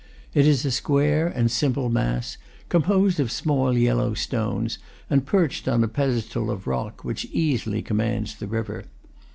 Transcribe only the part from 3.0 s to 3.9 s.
of small